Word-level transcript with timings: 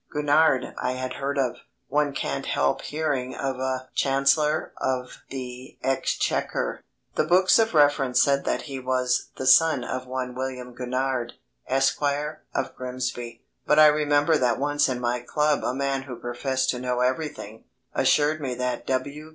Gurnard 0.11 0.73
I 0.81 0.93
had 0.93 1.13
heard 1.17 1.37
of. 1.37 1.57
One 1.87 2.11
can't 2.11 2.47
help 2.47 2.81
hearing 2.81 3.35
of 3.35 3.59
a 3.59 3.87
Chancellor 3.93 4.73
of 4.77 5.21
the 5.29 5.77
Exchequer. 5.83 6.81
The 7.13 7.23
books 7.23 7.59
of 7.59 7.75
reference 7.75 8.19
said 8.19 8.43
that 8.45 8.63
he 8.63 8.79
was 8.79 9.29
the 9.37 9.45
son 9.45 9.83
of 9.83 10.07
one 10.07 10.33
William 10.33 10.73
Gurnard, 10.73 11.33
Esq., 11.69 12.01
of 12.01 12.75
Grimsby; 12.75 13.43
but 13.67 13.77
I 13.77 13.85
remember 13.85 14.39
that 14.39 14.57
once 14.57 14.89
in 14.89 14.99
my 14.99 15.19
club 15.19 15.63
a 15.63 15.75
man 15.75 16.01
who 16.01 16.15
professed 16.15 16.71
to 16.71 16.79
know 16.79 17.01
everything, 17.01 17.65
assured 17.93 18.41
me 18.41 18.55
that 18.55 18.87
W. 18.87 19.29